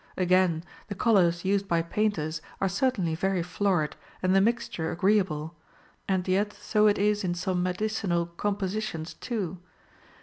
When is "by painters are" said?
1.67-2.67